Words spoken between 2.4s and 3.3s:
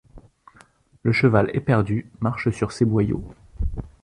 sur ses boyaux